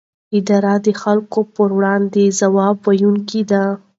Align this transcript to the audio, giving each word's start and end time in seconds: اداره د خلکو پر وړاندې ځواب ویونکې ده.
اداره 0.37 0.73
د 0.85 0.87
خلکو 1.01 1.39
پر 1.55 1.69
وړاندې 1.77 2.23
ځواب 2.39 2.77
ویونکې 2.87 3.41
ده. 3.51 3.63